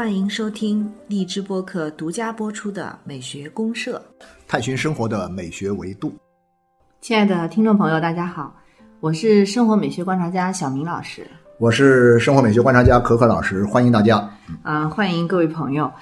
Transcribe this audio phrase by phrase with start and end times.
[0.00, 4.02] 欢迎收听荔枝播客独家播出的《美学公社》，
[4.48, 6.14] 探寻生活的美学维度。
[7.02, 8.56] 亲爱的听众朋友，大家好，
[9.00, 11.26] 我是生活美学观察家小明老师。
[11.58, 14.26] 我是生活美学观察家可可老师，欢迎大家。
[14.62, 15.92] 啊、欢迎各位朋友。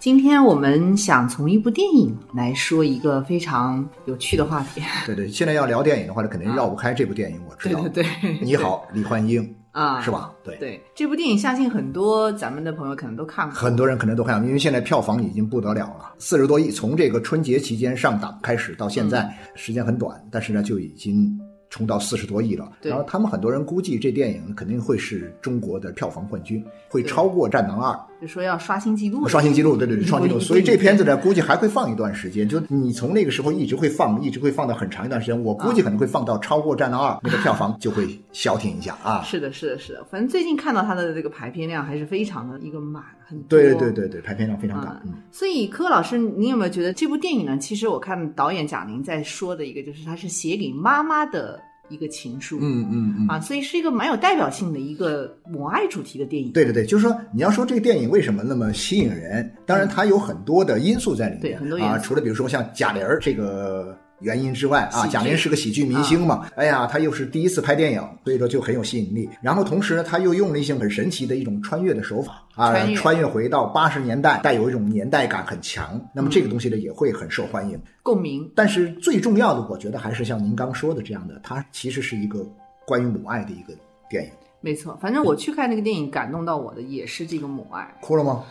[0.00, 4.82] 今天我们想从一部电影来说一个非常有趣的话题。
[5.06, 7.80] 对对，现在要聊电影的话，那肯定绕不开这部电影，我知道。
[7.90, 10.08] 对对对你好，李焕英啊，是？
[10.08, 10.32] 吧？
[10.44, 13.54] 对，对，这部电影相信很多咱们的朋友可能都看过。
[13.54, 21.36] 很多人可能都看过，因为现在票房已经不得了了，四十多亿，从这个春节期间上档开始到现在，嗯时间很短，但是呢就已经
[21.70, 22.70] 冲到四十多亿了。
[22.82, 27.92] 然后他们很多人估计这电影肯定会是中国的票房冠军，会超过《战狼二》。
[28.24, 30.40] 就说要刷新记录，刷新记录，对对对，一部创纪录。
[30.40, 35.44] 所以这片子呢，估计还会放一段时间，就你从那个时候一直会放，一直会放到很长一段时间。
[35.44, 39.20] 我估计可能会放到超过《战狼二》，那个票房就会消停一下啊。
[39.28, 40.02] 是的，是的，是的。
[40.10, 43.58] 反正最近看到它的这个排片量还是非常的一个满，很多。
[43.58, 44.98] 对对对对，排片量非常大。
[45.04, 47.58] 嗯，所以柯老师，你有没有觉得这部电影呢？
[47.58, 52.58] 其实我看导演贾玲在说的一个，就是它是写给妈妈的一个情书。
[52.60, 56.52] 嗯嗯嗯，啊，所以是一个蛮有代表性的一个母爱主题的电影。
[56.52, 61.40] 对对对，就是说你要说这个电影为什么那么吸引人，当然它有很多的因素在里面。
[61.40, 63.96] 对很多因素啊，除了比如说像贾玲儿这个。
[64.24, 69.28] 原因之外啊，贾玲是个喜剧明星嘛，哎呀，她又是第一次拍电影，所以说就很有吸引力。
[69.42, 76.00] 然后同时呢，她又用了一些很神奇的一种穿越的手法啊，穿越回到八十年代，带有一种年代感很强。
[76.14, 77.78] 那么这个东西呢，也会很受欢迎。
[78.02, 78.50] 共鸣。
[78.56, 82.44] 但是最重要的，我觉得还是像您刚说的这样的，它其实是一个
[82.86, 83.74] 关于母爱的一个
[84.08, 84.30] 电影。
[84.60, 87.86] 没错，反正我去看那个电影，感动到我的也是这个母爱。
[88.00, 88.44] 哭了吗？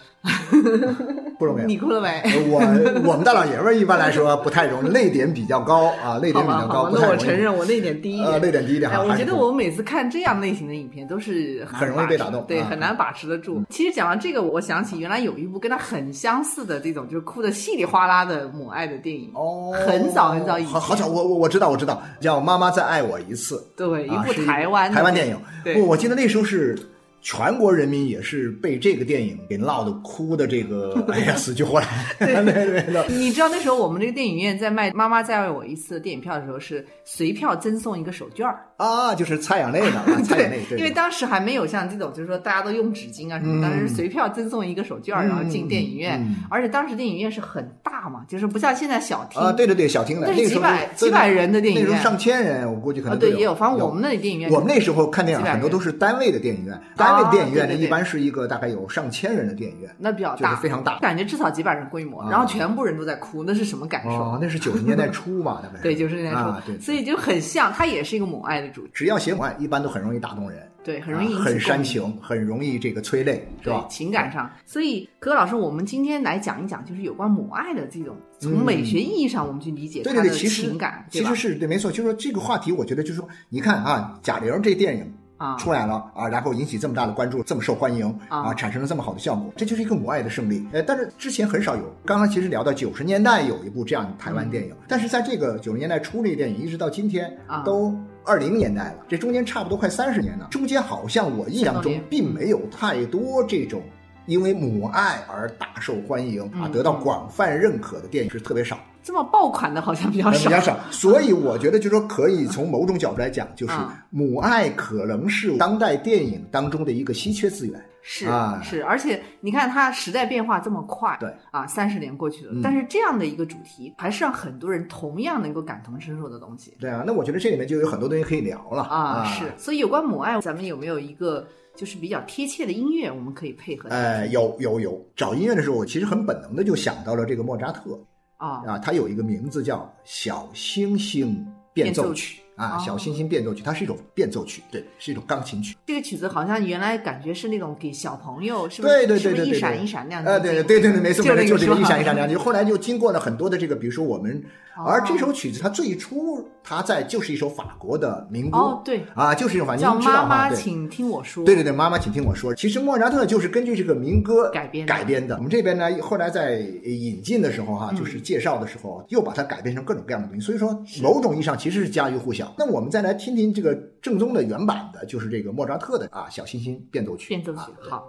[1.38, 1.68] 哭了没有？
[1.68, 2.22] 你哭了没？
[2.50, 2.60] 我
[3.04, 6.90] 我们大老爷们儿一般来说不太容易，泪点比较高啊，泪点比较高。
[6.94, 8.28] 那我承认我泪点低一点。
[8.32, 8.90] 呃，泪点低一点。
[9.06, 13.62] 我觉得我每次看这样类型的影片都是很容易被打动对，啊很难把持得住。
[13.70, 19.30] 其实讲到这个，我想起原来有一部跟他很相似的这种，就是哭的稀里哗啦的母爱的电影。
[19.34, 23.58] 哦，很早很早以前好好早，我我我知道我知道，叫《妈妈再爱我一次》。
[23.76, 25.38] 对，一啊，部台湾台湾电影。
[25.64, 26.78] 对不，我记得那时候是
[27.24, 31.88] 全国人民也是被这个电影给闹得哭的，这个 哎呀死去活来。
[32.20, 32.34] 对。
[32.44, 33.08] 对对。
[33.08, 38.60] 你知道那时候我们这个电影院在卖《妈妈再爱我一次》电影票的时候，是随票赠送一个手绢儿。
[38.76, 51.90] 啊，就是擦眼泪的， 啊蔡养内，对，因为当时还没有像这种，就是说大家都用纸巾啊什么，当时是随票赠送一个手绢儿，然后进电影院嗯，而且当时电影院是很大嘛，就是不像现在小厅啊，对对对，小厅的，那几百几百人的电影院。
[51.90, 59.90] 那时候上千人，我估计可啊，能都对，也有，反正我们那里电影院，我们那时候看电影很多都是单位的电影院，单位的电影院呢一般是一个大概有上千人的电影院。
[59.98, 64.10] 那比较就是大，非常大感觉至少几百人规模，啊然后全部人都在哭，那是什么感受？
[64.12, 65.80] 哦，那是九十年代初嘛，大概。
[65.84, 71.60] 对，就是那样说，啊，对，所以就很像，它也是一个母爱的主题，只要写母爱，一般都很容易打动人，对，很容易啊很。
[71.64, 73.86] 煽情，很容易这个催泪，是对吧？
[73.90, 85.14] 情感上，所以可可老师，我们今天来讲一讲，就是有关母爱的这种，从美学意义上，我们去理解对对对，它的其实情感，其实是对，没错，就是说这个话题，我觉得就是说，你看啊，贾玲这电影
[85.44, 90.66] 啊，出来了啊，然后引起这么大的关注，这么受欢迎啊啊，产生了这么好的效果，这就是一个母爱的胜利。
[90.72, 97.94] 呃，但是之前很少有，刚刚其实聊到九十年代有一部这样的台湾电影，但是在这个九十年代初这个电影，一直到今天啊都。
[98.26, 103.82] 二零年代了，这中间差不多快三十年了，中间好像我印象中并没有太多这种
[104.28, 108.80] 因为母爱而大受欢迎啊，嗯得到广泛认可的电影是特别少。
[109.04, 117.80] 这么爆款的好像比较少，比较少， 所以我觉得就是说，可以从某种角度来讲，就是啊母爱可能是当代电影当中的一个稀缺资源。
[118.06, 118.62] 是啊。
[118.64, 121.30] 是，而且你看它时代变化这么快，对。
[121.52, 122.62] 啊，三十年过去了，嗯。
[122.62, 126.74] 但是这样的一个主题，还是让很多人同样能够感同身受的东西。
[126.80, 129.46] 对啊，那我觉得这里面就有很多东西可以聊了啊，是。
[129.58, 133.98] 所以有关母爱，咱们有没有一个就是比较贴切的音乐，我们可以配合哎？
[133.98, 137.98] 呃，有有有，找音乐的时候，我其实很本能的就想到了这个莫扎特
[138.38, 145.76] 啊，它，有一个名字叫《小星星变奏曲》啊，哦小星星变奏曲，它是一种变奏曲，对，是一种钢琴曲。
[145.86, 148.94] 这个曲子好像原来感觉是那种给小朋友，是不是？
[148.94, 154.44] 对对对对对，一闪一闪那样呃，子对对对对，没错没错，就是一闪一闪亮，就后来就经过了很多的这个，比如说我们，
[154.78, 161.44] 哦而这首曲子它最初它在就是一首法国的民歌，哦，对，啊，就是一种法，您叫知道哈妈妈，对请听我说。
[161.44, 162.54] 对对对，妈妈，请听我说。
[162.54, 165.36] 其实莫扎特就是根据这个民歌改编的改编的。
[165.38, 170.46] 我们这边呢，后来在引进的时候哈、嗯就是介绍的时候，又把它改编成各种各样的东西。
[170.46, 172.43] 所以说，某种意义上其实是家喻户晓。
[172.58, 177.26] 那我们再来听听这个正宗的原版的，就是这个莫扎特的啊《小星星变奏曲》。
[177.30, 178.08] 变奏曲啊，好。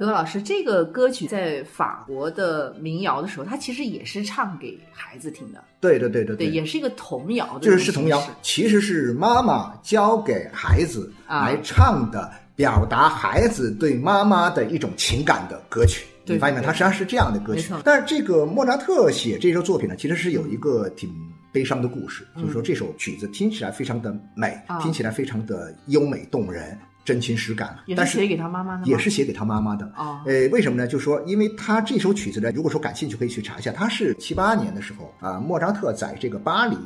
[0.00, 16.06] 德高老师，这个歌曲在法国的民谣的时候，它其实也是唱给孩子听的，对对对对对，也是一个童谣的，就是是童谣，其实是妈妈教给孩子来唱的，表达孩子对妈妈的一种情感的歌曲。
[16.24, 16.64] 你发现没？
[16.64, 17.70] 它实际上是这样的歌曲。
[17.84, 21.12] 但是这个莫扎特写这首作品呢，其实是有一个挺
[21.52, 26.78] 悲伤的故事，就是说这首曲子听起来非常的美，听起来非常的优美动人。
[27.02, 29.90] 真情实感，也是写给他妈妈的，也是写给他妈妈的。
[29.96, 30.86] 哦，呃，为什么呢？
[30.86, 33.72] 就是说，因为他这首曲子呢，如果说感兴趣，可以去查一下。
[33.72, 36.76] 他是七八年的时候啊，莫扎特在这个巴黎，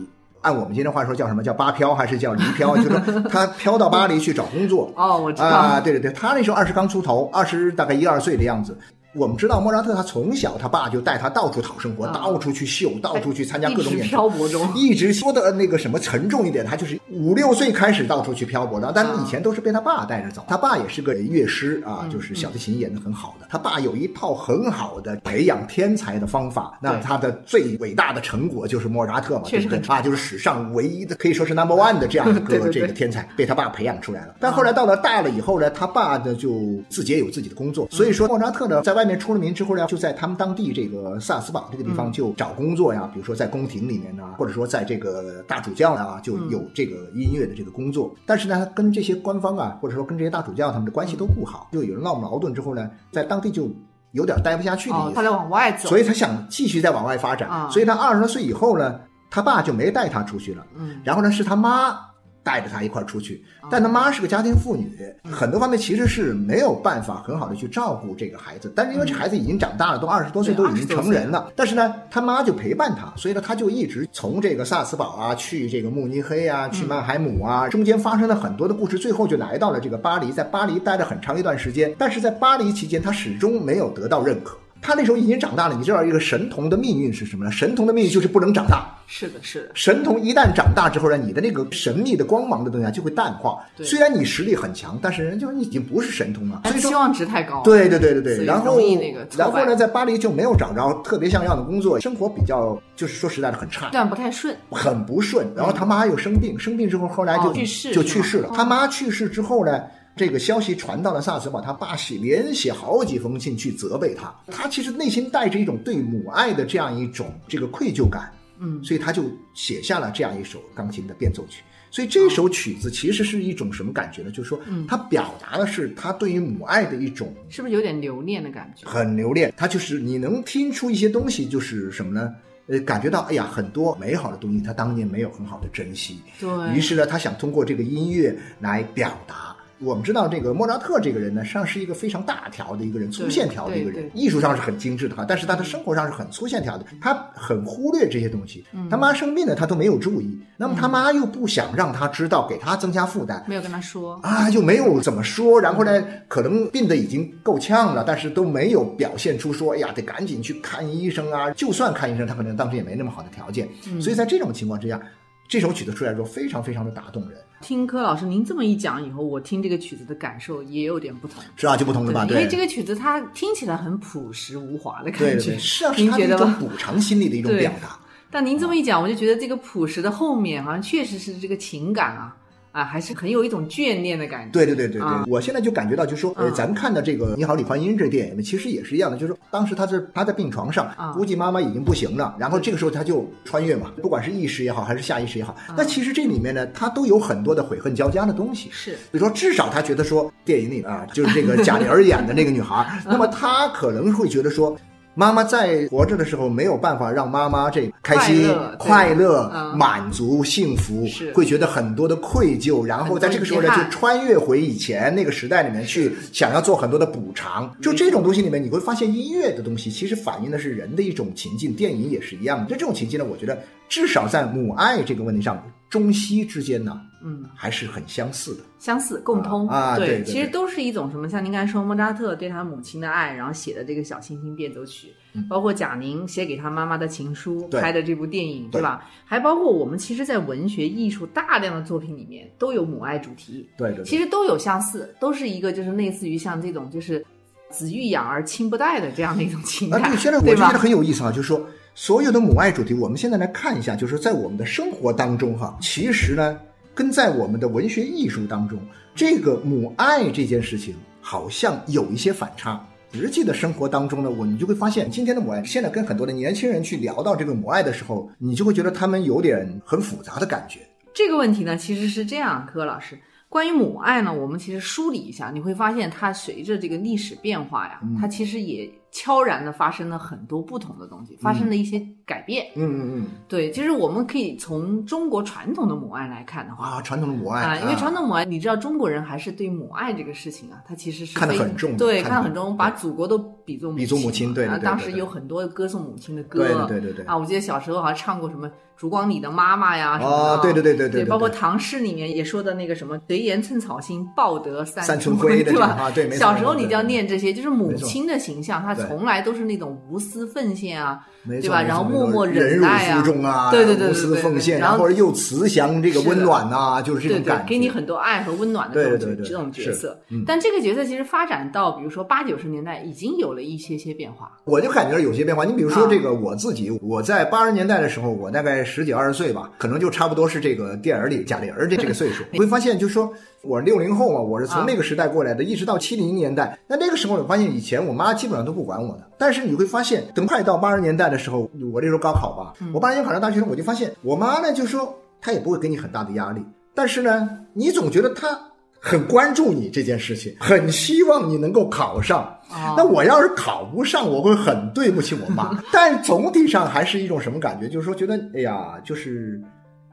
[0.40, 2.76] 按我们今天话说叫什么叫巴漂还是叫离漂？
[2.78, 4.90] 就是他漂到巴黎去找工作。
[4.96, 5.49] 哦，我知道。
[5.49, 8.78] 啊，对对对，他那时候二十刚出头，二十大概一二岁的样子。
[9.14, 20.44] 我们知道莫扎特，他从小他爸就带他到处讨生活，到处去秀，到处去参加各种演出，漂泊中，一直说的那个什么沉重一点，他就是五六岁开始到处去漂泊的，但是以前都是被他爸带着走。
[20.49, 23.46] 他爸也是个乐师啊，就是小提琴演的很好的。
[23.50, 29.69] 他爸有一套很好的培养天才的方法，那他的最伟大的成果就是莫扎特嘛，确实。
[29.88, 34.34] 啊，就是史上唯一的可以说是 number one 的这样的个 这个天才，被他爸培养出来了。
[34.40, 39.87] 但后来到了大了以后呢，他爸呢就自己也有自己的工作，所以说莫扎特呢在外面出了名之后呢。
[39.87, 48.15] 就在他们当地这个萨斯堡这个地方就找工作呀，比如说在宫廷里面呢，或者说在这个大主教啊，就有这个音乐的这个工作。
[48.25, 53.69] 但是呢，跟这些官方啊，或者说跟这些大主教他们的关系都不好，就有人闹矛盾之后呢，在当地就
[54.12, 55.15] 有点待不下去的意思。
[55.15, 57.71] 他来往外走，所以他想继续再往外发展。
[57.71, 58.99] 所以他二十多岁以后呢，
[59.31, 60.65] 他爸就没带他出去了。
[60.75, 61.99] 嗯，然后呢，是他妈。
[62.44, 64.87] 带着他一块儿出去，但他妈是个家庭妇女，
[65.32, 68.70] 很多方面其实是没有办法很好的去照顾这个孩子。
[68.76, 71.50] 但是因为这孩子已经长大了，都二十多岁，都已经成人了。
[71.56, 81.94] 但是呢，他妈就陪伴他，所以呢，他就一直从这个萨斯堡啊，去这个慕尼黑啊，去曼海姆啊，中间发生了很多的故事，最后就来到了这个巴黎，在巴黎待了很长一段时间。
[81.99, 84.58] 但是在巴黎期间，他始终没有得到认可。
[84.85, 87.51] 他那时候已经长大了，你知道一个神童的命运是什么呢？
[87.51, 88.87] 神童的命运就是不能长大。
[89.07, 89.71] 是的，是的。
[89.73, 93.64] 神童一旦长大之后呢，你的那个神秘的光芒的东西就会淡化。
[93.79, 96.61] 虽然你实力很强，但是人就已经不是神童了。
[96.67, 97.62] 所以期望值太高。
[97.62, 98.45] 对对对对对。
[98.45, 105.50] 然后那个，然后呢，在巴黎就没有找着特别像样的工作，生活比较就是说实在的很差，但不太顺，很不顺。
[105.57, 108.50] 然后他妈又生病，生病之后后来就去世，就去世了。
[108.55, 109.81] 他妈去世之后呢？
[110.16, 114.33] 这个消息传到了萨斯堡，他爸写连写好几封信去责备他。
[114.47, 121.62] 他其实内心带着一种对母爱的这样一种这个愧疚感，嗯，所以他就写下了这样一首钢琴的变奏曲。
[121.90, 124.30] 所以这首曲子其实是一种什么感觉呢？
[124.30, 128.88] 就是说，他表达的是他对于母爱的一种，是不是有点留恋的感觉？
[128.88, 129.52] 很留恋。
[129.56, 132.35] 他就是你能听出一些东西，就是什么呢？
[132.66, 136.18] 呃，感觉到哎呀，很多美好的东西他当年没有很好的珍惜。
[136.40, 139.53] 对于是呢，他想通过这个音乐来表达。
[139.85, 148.64] 我们知道这个莫扎特这个人呢，实际上是一个非常大条的一个人，粗线条的一个人，艺术上是很精致的哈，但是他的生活上是很粗线条的，他很忽略这些东西。
[148.91, 161.50] 他妈生病了，他都没有注意，那么他妈又不想让他知道，给他增加负担，没有跟他说啊，又没有怎么说，然后呢，可能病得已经够呛了，但是都没有表现出说，哎呀，得赶紧去看医生啊。
[161.50, 163.69] 就算看医生，他可能当时也没那么好的条件，
[164.00, 165.00] 所以在这种情况之下。
[165.47, 167.38] 这首曲子出来之后，非常非常的打动人。
[167.64, 171.42] 听柯老师您这么一讲以后，我听这个曲子的感受也有点不同。
[171.56, 172.26] 是啊，就不同了吧？
[172.26, 175.37] 对，因为这个曲子它听起来很朴实无华的感觉。
[175.37, 177.99] 对对，是啊，是他的一种补偿心理的一种表达。
[178.30, 182.37] 但您这么一讲，我就觉得这个朴实的后面好像确实是这个情感啊。
[182.75, 184.50] 啊，还是很有一种眷恋的感觉。
[184.50, 198.69] 对对对对对，我现在就感觉到，就是说，呃，咱们看的这个《你好，李焕英》这电影呢，其实也是一样的，就是说，当时他是他在病床上，估计妈妈已经不行了，然后这个时候他就穿越嘛，不管是意识也好，还是下意识也好，那其实这里面呢，他都有很多的悔恨交加的东西。
[198.73, 204.76] 是，比如说，至少他觉得说，电影里啊，就是这个贾玲演的那个女孩， 那么他可能会觉得说。
[205.14, 217.73] 妈妈在活着的时候没有办法让妈妈这开心、快乐、满足、幸福，会觉得很多的愧疚，然后在这个时候呢，就穿越回以前那个时代里面去，想要做很多的补偿。
[217.80, 222.64] 就这种东西里面，你会发现音乐的东西其实反映的是人的一种情境，电影也是一样的。
[222.66, 223.56] 就这种情境呢，我觉得
[223.88, 225.62] 至少在母爱这个问题上。
[225.95, 231.29] 中西之间呢，嗯，还是很相似的，相似共通啊，对，其实都是一种什么？
[231.29, 235.15] 像您刚才说莫扎特对他母亲的爱，然后写的这个小星星变奏曲，
[235.49, 238.83] 包括贾宁写给他妈妈的情书，拍的这部电影，对。
[238.83, 239.09] 吧？
[239.25, 247.25] 还包括我们其实，在文学艺术大量的作品里面都有母爱主题，对对，其实都有相似，都是一个就是类似于像这种就是
[247.71, 251.65] 子欲养而亲不待的这样的一种情感，对，现在我觉得很有意思啊，就是说。
[251.97, 256.59] 所有的母爱主题，我们现在来看一下，就是在我们的生活当中，哈，其实呢，
[256.93, 258.77] 跟在我们的文学艺术当中，
[259.15, 262.85] 这个母爱这件事情好像有一些反差。
[263.13, 270.81] 实际的生活当中呢，我你就会发现，今天的母爱，现在跟很多的年轻人去聊到这个母爱的时候，你就会觉得他们有点很复杂的感觉。
[271.15, 273.17] 这个问题呢，其实是这样，柯老师。
[273.49, 282.66] 关于母爱呢，我们其实梳理一下，你会发现它随着这个历史变化呀，它其实也悄然的发生了很多不同的东西，发生了一些改变。
[282.75, 298.71] 嗯嗯嗯，对，其实我们可以从中国传统的母爱来看的话啊，传统的母爱啊，因为传统母爱，你知道中国人还是对母爱这个事情啊，他其实是看得很重，对，看得很重，把祖国都比作比作母亲，对，当时有很多歌颂母亲的歌，对对对对啊，我记得小时候好像唱过什么。
[298.97, 300.56] 烛光里的妈妈呀，什么？
[300.62, 305.87] 对对对对对，包括唐诗里面也说的那个什么“谁言寸草心，报得三春晖”，对吧？
[305.99, 311.83] 啊，对，小时候你就要念这些，就是母亲的形象，她从来都是那种无私奉献啊，对吧？
[311.83, 320.16] 然后默默忍耐啊，对对对，无私奉献，然后又慈祥，这个温暖呐，就是这种感觉，给你很多爱和温暖的这种这种角色。
[320.47, 324.52] 但这个角色其实发展到，比如说八九十年代，已经有了一些些变化。
[324.64, 325.64] 我就感觉有些变化。
[325.64, 329.70] 你比如说这个我自己，我在八十年代的时候，我大概十几二十岁吧。
[329.78, 333.32] 可能就差不多是这个电影里贾玲儿的这个岁数， 你会发现，就是说
[333.62, 336.78] 我六零后嘛，我是从那个时代过来的，一直到七零年代。
[336.87, 346.61] 那那个时候，我发现以前我妈基本上都不管我的，但是你会发现，等快到八十年代的时候，我这时候高考吧，我八十年考上大学生，我就发现我妈呢，就说她也不会给你很大的压力，
[346.94, 348.58] 但是呢，你总觉得她。
[349.06, 352.58] 很关注你这件事情，很希望你能够考上。
[352.96, 355.78] 那我要是考不上，我会很对不起我妈。
[355.92, 357.87] 但总体上还是一种什么感觉？
[357.87, 359.61] 就是说，觉得哎呀，就是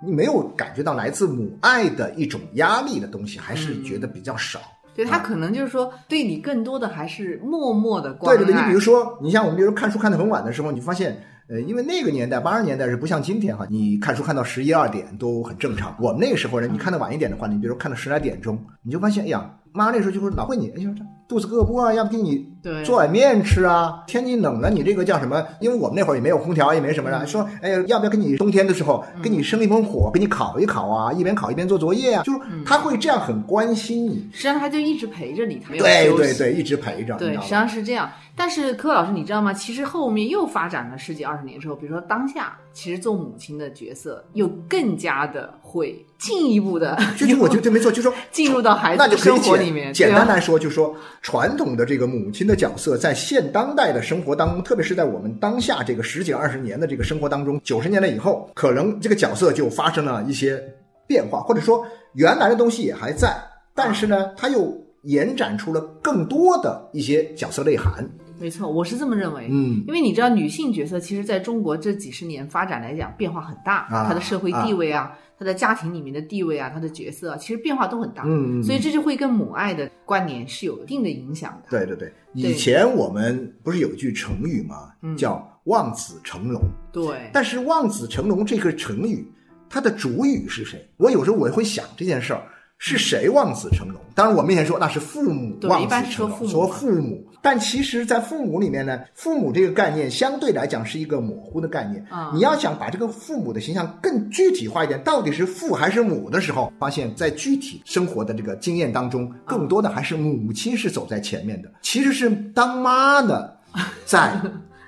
[0.05, 4.59] 你没有感觉到来自母爱的一种压力的东西，还是觉得比较少。
[4.93, 8.37] 对他可能就是说，对你更多的还是默默的关爱。
[8.37, 11.17] 对对对，你比如说，你像我们，比如说看书看得很晚的时候，你发现。
[11.51, 15.93] 呃，因为那个年代八十年代是不像今天哈，你看书看到十一二点都很正常。
[15.99, 19.57] 我们那个时候呢，你看的晚一点的话，你比如说看到十来点钟，你就发现，哎呀。
[19.73, 21.93] 妈那时候就会老问你，哎呀，这肚子饿不饿？
[21.93, 22.45] 要不给你
[22.83, 24.03] 做碗面吃啊？
[24.05, 25.41] 天气冷了，你这个叫什么？
[25.61, 27.25] 因为我们那会儿也没有空调，也没什么的。
[27.25, 31.13] 说，哎呀，要不要给你冬天的时候给你生一盆火，给你烤一烤啊？
[31.13, 32.23] 一边烤一边做作业啊？
[32.23, 34.29] 就是他会这样很关心你。
[34.33, 37.15] 实际上他就一直陪着你，他没有对对对，一直陪着。
[37.15, 38.09] 对，实际上是这样。
[38.35, 39.53] 但是柯老师，你知道吗？
[39.53, 46.05] 其实后面又发展了十几二十年之后，比如说当下，其实做母亲的角色又更加的会。
[46.17, 49.91] 进一步的， 就就我觉得没错，就说 进入到孩子的生活里面。
[49.91, 60.63] 简单来说，就说传统的这个母亲的角色，在现当代的生活当中，特别是在我们当下这个十几二十年的这个生活当中，九十年代以后，可能这个角色就发生了一些
[61.07, 63.35] 变化，或者说原来的东西也还在，
[63.73, 68.07] 但是呢，它又延展出了更多的一些角色内涵。
[68.41, 69.47] 没错，我是这么认为。
[69.49, 75.15] 嗯，因为你知道，女性角色其实在中国这几十年发展来讲，变化很大，她的社会地位啊。
[75.37, 81.69] 她在家庭里面的地位啊，她的角色啊，其实变化都很大，嗯，所以这就会跟母爱的观念是有一定的影响的。
[81.69, 84.91] 对对对，以前我们不是有句成语吗？
[85.17, 86.61] 叫望子成龙。
[86.91, 89.27] 对，但是望子成龙这个成语，
[89.67, 90.87] 它的主语是谁？
[90.97, 92.43] 我有时候我会想这件事儿。
[92.83, 94.01] 是谁望子成龙？
[94.15, 97.23] 当然，我们以前说那是父母望子成龙，说父母。
[97.39, 102.03] 但其实，在父母里面呢，父母这个概念相对来讲是一个模糊的概念。
[102.33, 111.71] 你要想把这个父母的形象更具体化一点，到底是父还是母的时候，发现，在具体生活的这个经验当中，更多的还是母亲是走在前面的。
[111.83, 113.59] 其实是当妈的
[114.05, 114.41] 在。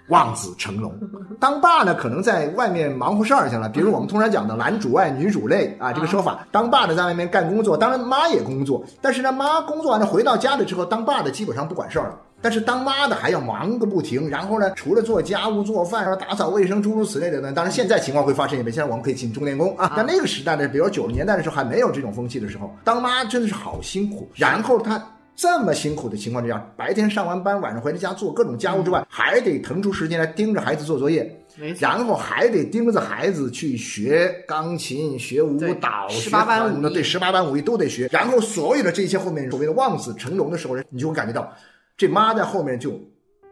[0.09, 0.93] 望子成龙，
[1.39, 3.69] 当爸呢，可能在外面忙活事儿去了。
[3.69, 8.83] 比如我们通常讲的“男主外女主内”啊，这个说法，当爸的在外面干工作，当然妈也工作。
[9.01, 12.19] 但是呢，妈工作完了回到家里之后，当爸的基本上不管事儿了。
[12.41, 14.29] 但是当妈的还要忙个不停。
[14.29, 18.73] 然后呢，除了做家务、做饭、打扫卫生诸如此类的呢，当然现在情况会发生一变。
[18.73, 19.93] 现在我们可以请钟点工啊。
[19.95, 24.29] 但那个时代呢，比如九十年代的时候还没有这种风气的时候，当妈真的是好辛苦。
[24.35, 25.01] 然后她。
[25.35, 31.43] 这么辛苦的情况之下，白天上完班，晚上回到家做各种家务之外，还得腾出时间来盯着孩子做作业，
[31.79, 38.07] 然后还得盯着孩子去学钢琴、学舞蹈、学很多，对，十八般武艺都得学。
[38.11, 41.51] 然后所有的这些后面所谓的望子成龙的时候呢，你就会感觉到，
[41.97, 42.99] 这妈在后面就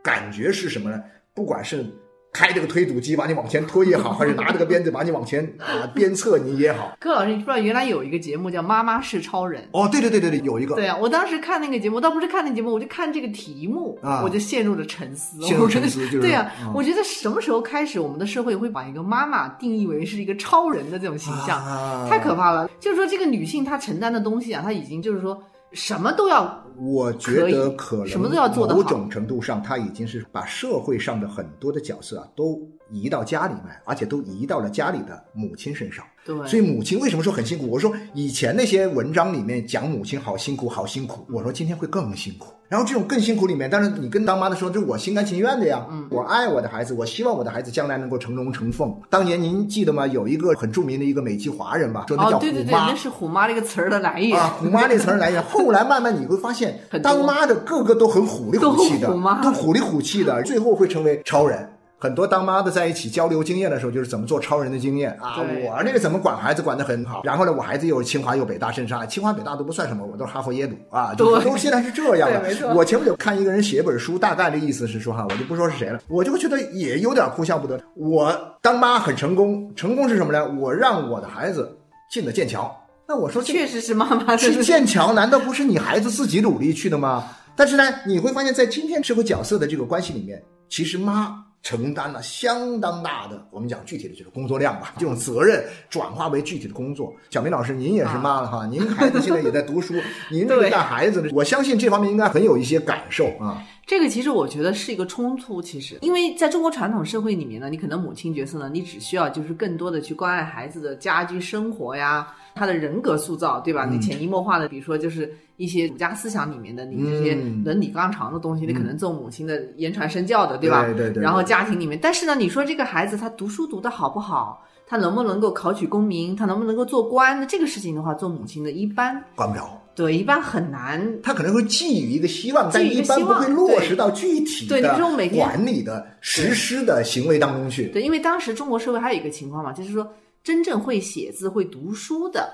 [0.04, 1.02] 感觉是什么呢？
[1.34, 1.86] 不管是。
[2.34, 6.96] 开这个推土机把你往前推也好，还是拿这个鞭子把你往前 啊鞭策你也好。
[7.00, 10.76] 柯老师，你不知道原来有一个节目叫《妈妈是超人》哦，对对对对对，有一个。
[10.76, 15.42] 对啊，我当时看那个节目，倒不是看那节目，我就看这个题目，我就陷入了沉思。
[15.42, 16.22] 陷入沉思就是。
[16.22, 21.62] 对啊，我觉得什么时候开始，我们的社会会把一个妈妈定义为是一个超人的这种形象？
[22.10, 22.70] 太可怕了！
[22.80, 25.42] 就是说，这个女性她承担的东西啊，她已经就是说。
[25.74, 32.60] 什么都要，我觉得可能什么都要做某种程度上，他已经是把社会上的很多的角色啊，都
[32.90, 36.04] 移到家里面，而且都移到了家里的母亲身上。
[36.26, 37.68] 对，所以母亲为什么说很辛苦？
[37.70, 41.26] 我说以前那些文章里面讲母亲好辛苦，好辛苦。
[41.32, 42.54] 我说今天会更辛苦。
[42.70, 45.86] 然后这种更辛苦里面，但是你跟当妈的说，这我心甘情愿的呀。
[45.92, 48.96] 嗯，我爱我的孩子，我希望我的孩子将来能够成龙成凤。
[49.10, 50.08] 当年您记得吗？
[50.08, 52.52] 有一个很著名的一个美籍华人吧，说那叫虎妈。
[52.52, 54.56] 对对对，那是虎妈这个词儿的来源啊。
[54.58, 59.08] 虎妈这个词儿来源，后来慢慢你会发现，当妈的个个都很虎里虎气的，
[59.44, 61.68] 都虎里虎气的，最后会成为超人。
[62.02, 65.38] 很多当妈的在一起交流经验的时候，就是怎么做超人的经验啊！
[65.38, 72.74] 我那个怎么管孩子管得很好，然后呢，我孩子又是清华又北大，甚至清华北大都不算什么，我都是哈佛耶鲁啊，都现在是这样的。
[72.74, 77.80] 我前不久看一个人写本书，大概的意思是说哈，我就不说是谁了，我就会觉得也有点哭笑不得。
[77.96, 80.44] 我当妈很成功，成功是什么呢？
[80.60, 81.78] 我让我的孩子
[82.12, 82.76] 进了剑桥。
[83.08, 87.26] 那我说确实是妈妈去剑桥，难道不是你孩子自己努力去的吗？
[87.56, 91.46] 但是呢，你会发现在今天社会角色的这个关系里面，其实妈。
[91.64, 97.16] 承担了相当大的，我们讲具体的就是工作量吧，这种责任转化为具体的工作。
[97.30, 99.94] 小明老师，您也是妈了哈，您孩子现在也在读书，
[100.32, 103.64] 您这个带孩子的，我相信这方面应该很有一些感受啊。
[103.86, 112.28] 这个其实我觉得是一个冲突，其实因为在中国传统社会里面呢，你可能母亲角色呢，你只需要就是更多的去关爱孩子的家居生活呀。
[112.54, 113.86] 他的人格塑造，对吧？
[113.86, 120.86] 你潜移默化的，比如说，就是一些儒家思想里面的你这些伦理纲常的东西，你可能做母亲的言传身教的，对吧？
[120.86, 121.24] 对对对。
[121.24, 124.64] 然后家庭里面，但是呢，你说这个孩子他读书读得好不好？
[124.86, 126.36] 他能不能够考取功名？
[126.36, 127.40] 他能不能够做官？
[127.40, 129.82] 那这个事情的话，做母亲的一般管不着。
[129.96, 131.22] 对，一般很难。
[131.22, 134.98] 他可能会寄予一个希望，但一般不会落实到具体的
[135.34, 137.88] 管理的实施的行为当中去。
[137.88, 140.06] 对，因为当时中国社会还有一个情况嘛，就是说。
[140.44, 142.50] 真正会写字、会读书的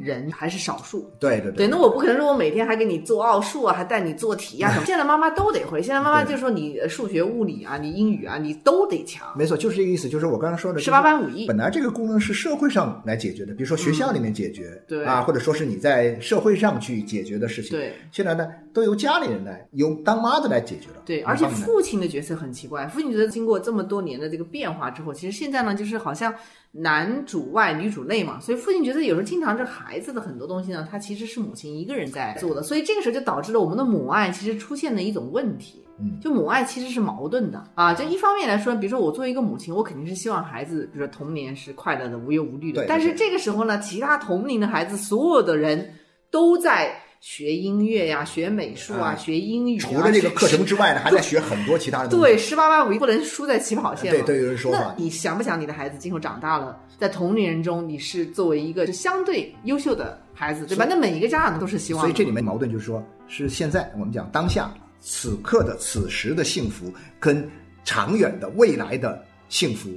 [0.00, 1.10] 人还是少数。
[1.18, 1.66] 对对对。
[1.66, 4.86] 那我不可能说我每天还给你做奥数啊，还带你做题啊什么。
[4.86, 5.82] 现在妈妈都得会。
[5.82, 9.26] 现在妈妈就说你数学、物理啊，你英语啊，你都得强。
[9.36, 10.08] 没错，就是这个意思。
[10.08, 11.48] 就是我刚刚说的十八般武艺。
[11.48, 17.72] 本来这个功能是社会上来解决的，比如说学校里面解决，对啊，或者说是你在社会上去解决的事情。
[17.76, 17.92] 对。
[18.12, 21.02] 现在呢，都由家里人来，由当妈的来解决了。
[21.04, 22.86] 对，而且父亲的角色很奇怪。
[22.86, 26.32] 父亲角色经过这么多年的这个变化之后，其实现在呢，就是好像。
[26.74, 37.92] 男主外女主内嘛，所以父亲觉得有时候经常这孩子的很多东西呢，他其实是母亲一个人在做的，所以这个时候就导致了我们的母爱其实出现了一种问题，嗯，就母爱其实是矛盾的啊。
[37.92, 45.94] 就一方面来说，比如说我作为一个母亲，我肯定是希望孩子，比如说童年是快乐的、无忧无虑的，但是这个时候呢，其他同龄的孩子，所有的人
[46.30, 46.94] 都在。
[47.22, 49.78] 学音乐呀，学美术啊，学英语。
[49.78, 52.24] 除了这个课程之外呢，还在学很多其他的东西。
[52.24, 54.10] 对，十八般武艺不能输在起跑线。
[54.10, 54.92] 对，对，有人说法。
[54.98, 60.84] 你想不想你的孩子今后长大了，在同龄人中，你是作为一个相对优秀的孩子，对吧？
[60.84, 62.02] 那每一个家长都是希望。
[62.02, 67.48] 所以这里面矛盾就是说，是现在我们讲当下此刻的此时的幸福，跟
[67.84, 69.90] 长远的未来的幸福，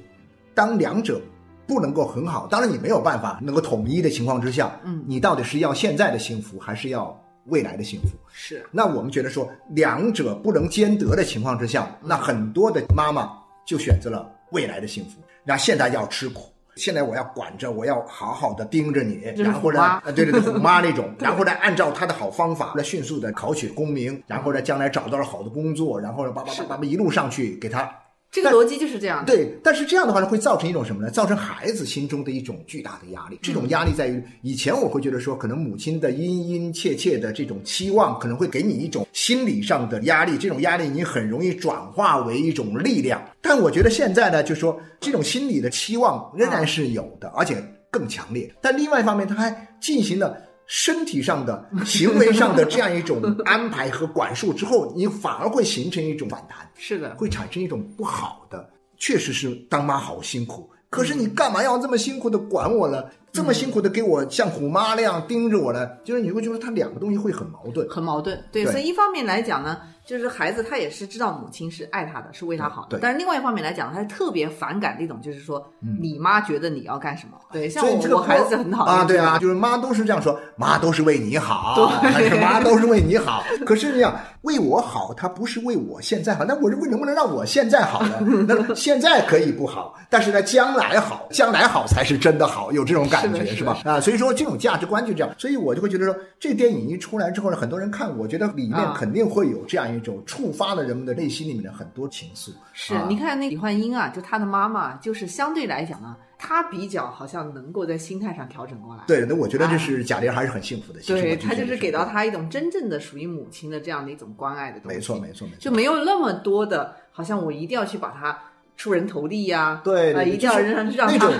[0.54, 1.20] 当两者。
[1.68, 8.08] 不能够很好，当然你没有办法能够统一的情况之下，嗯，你到底是要现在的幸福，还是要未来的幸福？
[8.32, 8.66] 是。
[8.72, 13.32] 那我们觉得说，两者不能兼得的情况之下，那很多的妈妈
[13.66, 15.20] 就选择了未来的幸福。
[15.44, 27.92] 那现在要吃苦，现在我要管着，我要好好的盯着你，然后呢，对对对， 虎妈那种，然后呢，按照他的好方法来迅速的考取功名，然后呢，将来找到了好的工作，然后呢，叭叭叭叭一路上去给他。
[28.36, 29.24] 这个逻辑就是这样。
[29.26, 31.10] 对，但是这样的话呢，会造成一种什么呢？
[31.10, 33.40] 造成孩子心中的一种巨大的压力。
[33.42, 40.38] 这种压力在于，以前我会觉得说，可能母亲的殷殷切切的这种期望，可能会给你一种心理上的压力。
[40.38, 43.24] 这种压力你很容易转化为一种力量。
[43.42, 47.56] 但我觉得现在呢，就说这种心理的期望仍然是有的，而且
[47.90, 48.54] 更强烈。
[48.62, 50.36] 但另外一方面，他还进行了。
[50.68, 58.70] 身体上的、行为上的这样一种安排和管束之后， 你反而会形成一种反弹，是的，会产生一种不好的。
[58.98, 63.04] 确实是当妈好辛苦，可是你干嘛要这么辛苦的管我呢？
[63.36, 65.88] 这么辛苦的给我像虎妈那样盯着我呢？
[66.04, 68.42] 就是你会觉得他两个东西会很矛盾，很矛盾。
[68.52, 69.78] 对，所以一方面来讲呢。
[70.06, 73.00] 就是孩子，他也是知道母亲是爱他的，是为他好的。
[73.02, 75.68] 但是另外一方面来讲，他特别反感这种，就是说，
[76.00, 77.36] 你妈觉得你要干什么？
[77.52, 83.44] 对，像我我孩子很讨厌啊，对啊，就是妈都是这样说，妈都是为你好，还是 妈都是为你好。
[83.66, 88.20] 可是这样为我好，他不是为我现在好，那我为能不能让我现在好呢？
[88.48, 93.80] 那现在可以不好，但是呢，将来好，将来好才是真的好，有这种感觉是吧？
[93.86, 99.86] 啊，所以说这种价值观就这样，所以我就会觉得说，这电影一出来之后呢，很多人看，我觉得里面肯定会有这样。
[99.96, 102.50] 一种触发了人们的内心里面的很多情愫。
[102.74, 109.04] 是，你看那李焕英啊，就她的妈妈，就是相对来讲呢，她比较好像能够在心态上调整过来。
[109.08, 111.00] 对，那我觉得这是贾玲还是很幸福的。
[111.02, 114.98] 对，她就是给到她一种真正的属于母亲的这样的一种关爱的东西。
[114.98, 118.38] 没错，没错，没错，就没有那么多的，好像我一定要去把她
[118.76, 121.32] 出人头地呀，对，啊，一定要让让那种。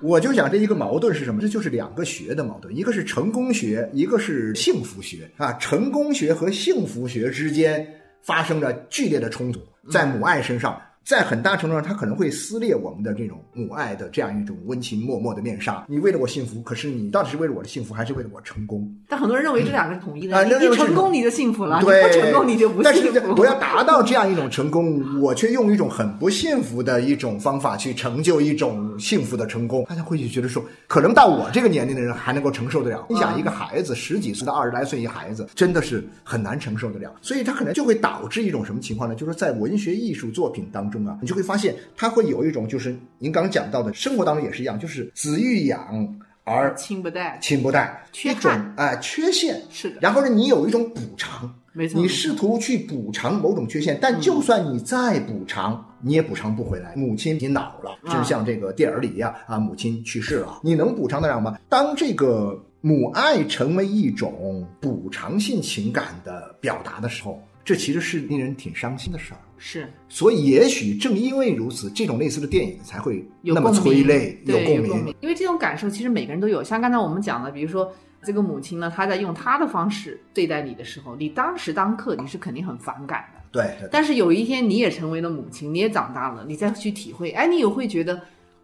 [0.00, 1.40] 我就想这一个矛盾是什么？
[1.40, 5.52] 这就是两个学的矛盾，一个是成功学，一个是幸福学啊。
[5.54, 7.86] 成功学和幸福学之间
[8.22, 10.80] 发生着剧烈的冲突，在母爱身上。
[11.08, 15.86] 在很大程度上，它可能会撕裂我们的这种母爱的这样一种温情脉脉的面纱。
[15.88, 18.94] 你为了我幸福，可是你到底是为了我的幸福，还是为了我成功？
[19.08, 20.44] 但很多人认为这两个是统一的。
[20.44, 23.10] 你成功你就幸福了，对，不成功你就不幸福。
[23.14, 29.86] 但是我要达到这样一种成功，我却用一种很不幸福的一种方法去成就一种幸福的成功。
[29.88, 33.06] 大家会去觉得说，可能到我这个年龄的人还能够承受得了。
[33.08, 37.14] 你想，一个孩子十几岁到二十来岁，一孩子真的是很难承受得了。
[37.22, 39.14] 所以他可能就会导致一种什么情况呢？
[39.14, 41.74] 就是在文学艺术作品当中啊，你就会发现。
[41.96, 49.98] 他会有一种，就是您刚刚讲到的，生活当中也是一样，就是子欲养而亲不待，亲不待，缺憾，哎，缺陷是的。
[50.00, 56.94] 然后呢，你有一种补偿，没错，你试图去补偿某种缺陷，但就算你再补偿，你也补偿不回来。
[56.96, 61.58] 母亲已经老了，就像这个电影里一样啊，母亲去世了，你能补偿得了吗？
[61.68, 67.42] 当这个母爱成为一种补偿性情感的表达的时候。
[67.68, 75.14] 这其实是令人挺伤心的事儿，是，所以也许正因为如此，这种类似的电影才会那么催泪，有共鸣。
[75.20, 76.64] 因为这种感受其实每个人都有。
[76.64, 83.42] 像刚才我们讲的，比如说这个母亲呢，她在用她的方式对待你的时候，你当时当刻你是肯定很反感的。
[83.52, 83.76] 对。
[83.92, 88.18] 但是有一天你也成为了母亲，你也长大了，你再去体会，哎，你也会觉得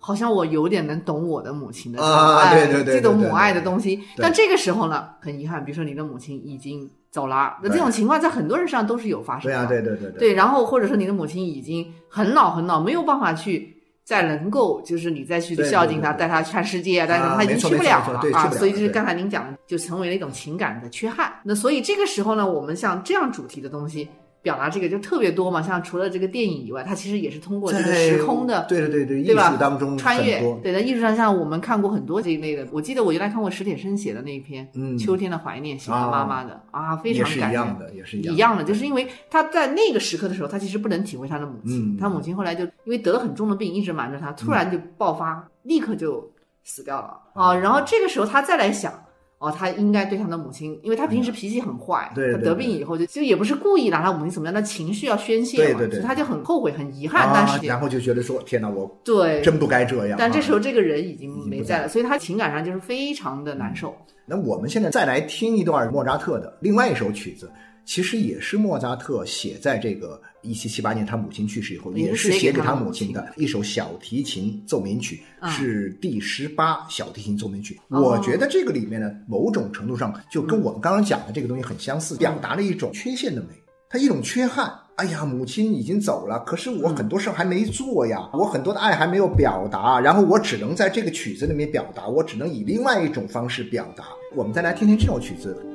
[0.05, 4.01] 好像我有点能懂我的母亲的啊，对对对，这种母爱的东西。
[4.19, 6.91] 但这个时候呢，很遗憾，比如说你的母亲已经。
[7.15, 9.57] 走了，那这种情况在很多人身上都是有发生的。
[9.57, 10.19] 对啊，对对对对。
[10.19, 18.51] 对，然后或者说你的母亲已经很老很老，没有办法去再能够，就是你再去孝敬她，带她看世界啊，但是她已经去不了了啊。
[18.51, 21.33] 所以就是刚才您讲的，就成为了一种情感的缺憾。
[21.45, 24.09] 那所以这个时候呢，我们像这样主题的东西。
[24.45, 30.39] 表达这个就特别多嘛，像除了这个电影以外，它其实也是通过这个时空的，对对对对，艺术当中穿越。
[30.63, 32.69] 对，在艺术上，像我们看过很多这一类的。
[32.71, 34.69] 我记得我原来看过史铁生写的那一篇
[35.03, 37.51] 《秋天的怀念》，喜欢妈妈的啊，非常感人。
[37.51, 41.97] 一样的，也是一样的，就是因为他在那个时刻的时候，他其实不能体会他的母亲。
[41.97, 46.31] 他母亲后来就因为得了很重的病，一直瞒着他，突然就爆发，立刻就
[46.63, 47.55] 死掉了啊。
[47.55, 48.93] 然后这个时候他再来想。
[49.39, 57.31] 哦，他应该对他的母亲，因为他平时脾气很坏，他得病以后就就也不是故意拿他母亲怎么样他情绪要宣泄嘛，所以他就很后悔、很遗憾。
[57.35, 63.95] 但是然后就觉得说：“天哪，我对真不该这样。”但这时候这个人已经没在了，所以他情感上就是非常的难受。
[64.25, 67.51] 那我们现在再来听一段莫扎特的另外一首曲子。
[67.85, 77.79] 其实也是莫扎特写在这个一七七八年他母亲去世以后，也是写给他母亲的一首小提琴奏鸣曲，是第十八小提琴奏鸣曲。
[77.89, 83.49] 我觉得这个里面呢，某种程度上就跟我们刚刚讲的这个东西很相似，表达了一种缺陷的美，
[83.89, 84.73] 它一种缺憾。
[84.97, 94.05] 哎呀，母亲已经走了，可是我很多事儿还没做呀，我很多的爱还没有表达，然后我只能在这个曲子里面表达，我只能以另外一种方式表达。
[94.37, 95.74] 我们再来听听这首曲子。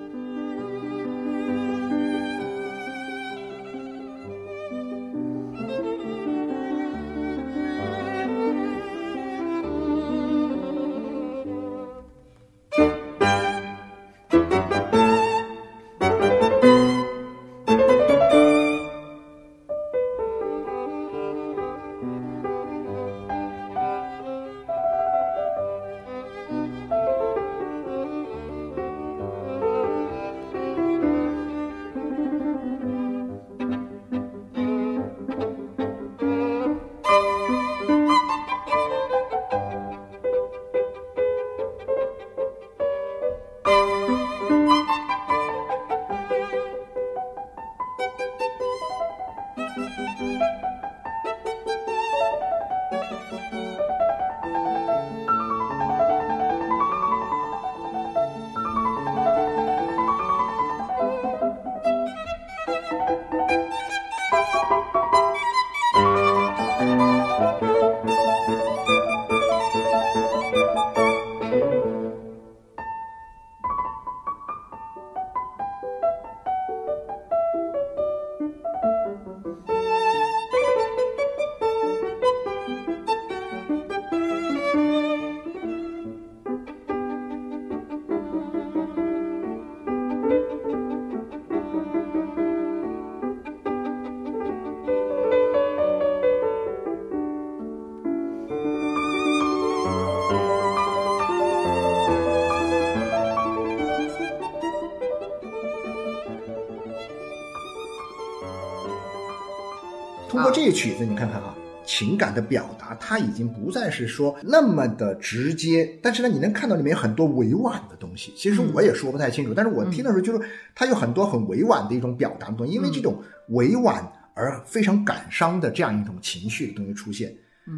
[110.51, 118.33] 这个曲子你看看哈，情感的表达，它已经不再是说那么的直接，但是呢，你能看到里面有很多委婉的东西。
[118.35, 127.35] 其实我也说不太清楚，但是我听的时候就是它有很多很委婉的一种表达的东西，因为这种委婉而非常感伤的这样一种情绪的东西出现。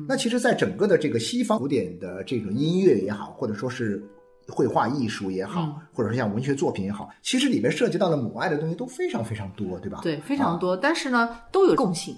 [0.08, 4.02] 那其实，在整个的这个西方古典的这种音乐也好，或者说是
[4.48, 10.00] 绘画艺术也好，或者说像文学作品也好，其实里面涉及到的母爱的东西都非常非常多，对吧？
[10.02, 10.78] 对，非常多。
[10.78, 12.16] 但是呢，都有共性，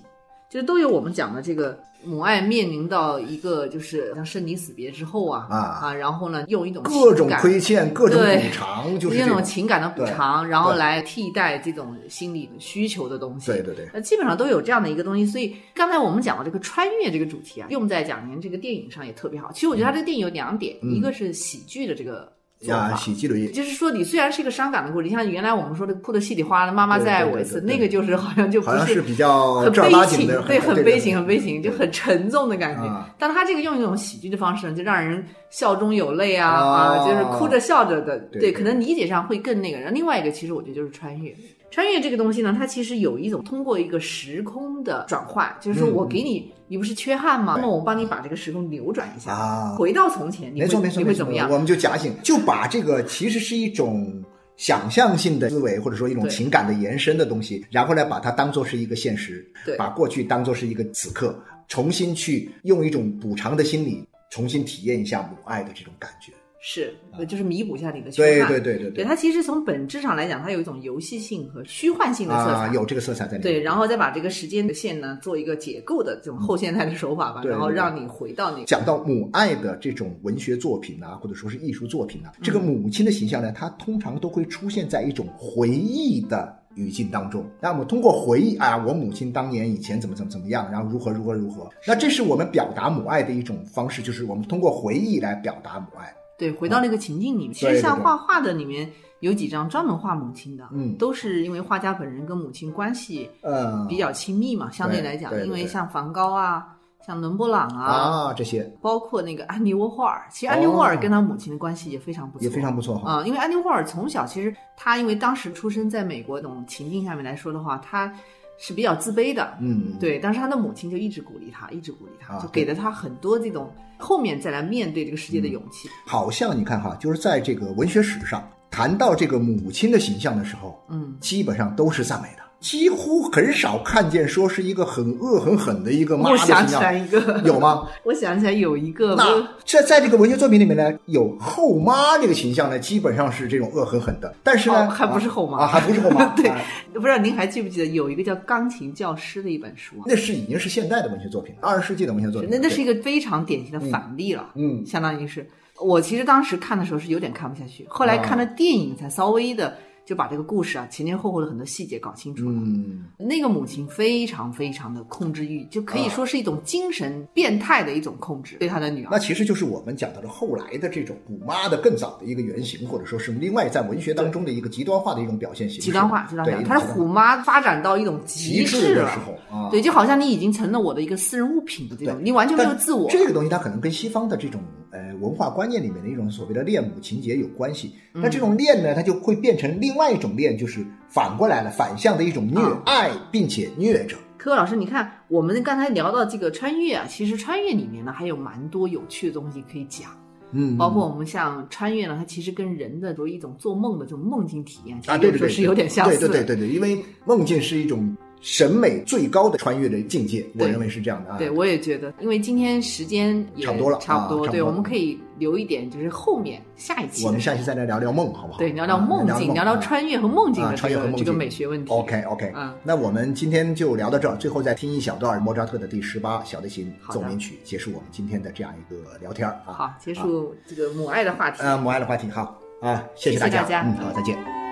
[0.53, 1.75] 就是都有我们讲的这个。
[2.05, 13.49] 母爱面临到一个就是像生离死别之后啊啊啊，然后呢用一种各种亏欠、各种补偿，就是用一种情感的补偿，然后来替代这种心理需求的东西。
[13.49, 15.25] 对对对，那基本上都有这样的一个东西。
[15.25, 19.49] 所以刚才我们讲的这个穿越这个主题啊，用在蒋宁这个电影上也特别好。
[19.53, 22.29] 其实我觉得他这个电影有两点，一个是喜剧的这个。
[22.71, 33.06] 啊，喜剧的意就是说，你虽然是一个伤感的故事，你像原来我们说的哭的稀里哗啦，妈妈再爱我一次，那个就是好像就不是比较很悲情，对，很悲情，很悲情，就很沉重的感觉。
[33.17, 39.78] 但他这个用一种喜剧的方式，就让人笑中有泪啊啊，就是哭着笑着的，对，可能理解上会更那个。
[39.80, 41.34] 然后另外一个，其实我觉得就是穿越。
[41.73, 47.55] 穿越这个东西呢，它其实有一种通过一个时空的转换，就是说我给你，你不是缺憾吗？
[47.57, 51.49] 那么我帮你把这个时空扭转一下，啊，回到从前，没错没错，你会怎么样？
[51.49, 54.23] 我们就假醒，就把这个其实是一种
[54.55, 59.43] 想象性的思维，或者说一种情感的延伸的东西，然后呢，把它当做是一个现实，
[59.75, 66.31] 把过去当做是一个此刻，重新去用一种补偿的心理，重新体验一下母爱的这种感觉。
[66.65, 66.95] 是，
[67.28, 68.47] 就是弥补一下你的缺憾。
[68.47, 73.54] 对对对对对，它其实从本质上来讲，它有一种游戏性和虚幻性的色彩，有这个色彩在里面。
[73.54, 78.63] 对，然后再把这个时间的线呢，做一个解构的这种后现代的手法吧，然后让你回到那。
[78.63, 87.45] 讲到母爱的这种文学作品啊，或者说是艺术作品啊，这个母亲的形象呢，它通常都会出现在一种回忆的语境当中。
[87.60, 96.10] 那我们通过回忆啊，我母亲当年以前怎么怎么怎么样，然后如何如何如何，那这是我们表达母爱的一种方式，就是我们通过回忆来表达母爱。
[96.43, 106.67] 对，回到那个情境里面，其实像画画的里面有几张专门画母亲的，嗯，都是因为画家本人跟母亲关系呃比较亲密嘛，相对来讲，因为像梵高啊，
[107.06, 118.13] 像伦勃朗啊啊这些，包括那个安妮沃霍尔，其实安妮沃尔跟他母亲的关系也非常不错，也非常不错哈，啊，因为安妮沃尔从小其实他因为当时出生在美国这种情境下面来说的话，他。
[118.57, 125.89] 是比较自卑的，嗯，对，但是他的母亲就一直鼓励他，一直鼓励他，就给了他很多这种后面再来面对这个世界的勇气。
[126.05, 132.42] 好像你看哈，就是在这个文学史上谈到这个母亲的形象的时候，嗯，基本上都是赞美的。
[132.63, 136.63] 几乎很少看见说是一个很恶很狠的一个妈的形象。
[136.63, 137.89] 我想起来一个，有吗？
[138.06, 139.15] 我想起来有一个。
[139.15, 144.34] 那在在这个文学作品里面呢，有后妈这个形象呢，基本上是这种恶狠狠的。
[144.41, 146.23] 但是呢，还不是后妈啊，还不是后妈。
[146.38, 146.49] 对，
[146.93, 149.97] 不知道您还记不记得有一个叫《钢琴教师》的一本书？
[150.06, 152.49] 那是已经是现代的文学作品，二十世纪的文学作品。
[152.49, 154.52] 那那是一个非常典型的反例了。
[154.56, 155.45] 嗯，相当于是
[155.82, 159.76] 我其实当时看的时候是有点看不下去，后来看了电影才稍微的。
[160.05, 162.51] 就把这个故事啊前前后后的很多细节搞清楚了。
[162.55, 169.09] 嗯，那个母亲非常非常的控制欲，就可以说是一种精神变态的一种控制，对她的女儿。
[169.11, 175.85] 那其实就是我们讲到的后来的这种虎妈的更早的一个原型，或者说是另外在文学当中的一个极端化的一种表现形式。
[175.85, 176.61] 极端化，极端化。
[176.63, 183.09] 她是虎妈发展到一种极致的时候啊，对，就好像你已经成了我的一个私人物品的这种，你完全没有自我。
[183.09, 184.61] 这个东西它可能跟西方的这种
[184.93, 187.95] 呃文化观念里面的一种所谓的恋母情节有关系。
[188.13, 190.86] 那这种恋呢，它就会变成另外一种恋，就是。
[191.13, 194.17] 反过来了，反向的一种虐爱，并且虐着。
[194.36, 200.10] 柯老师，你看，我们刚才聊到这个穿越啊，其实穿越里面呢还有蛮多有趣的东西可以讲。
[200.53, 206.17] 嗯，包括我们像穿越呢，它其实跟人的作为一种做梦的这种梦境体验，啊，对对对，是有点相似。
[206.17, 208.17] 对对对对对，因为梦境是一种。
[208.43, 211.38] 审美最高的穿越的境界，我认为是这样的啊。
[211.38, 214.45] 对，我也觉得，因为今天时间也差不多了，差不多。
[214.49, 218.60] 对，我们可以留一点，就是后面下一期，我们下期再来聊聊梦，好不好？
[218.60, 221.89] 对，聊聊梦境，聊聊穿越和梦境的这个这个美学问题。
[221.89, 229.63] OK OK，嗯，那我们今天就聊到这儿，最后再听一小段莫扎特的第十八小提琴奏鸣曲，结束我们今天的这样一个聊天啊。
[229.67, 231.63] 好，结束这个母爱的话题。
[231.63, 234.62] 呃，母爱的话题，好啊，谢谢大家，嗯，好，再见。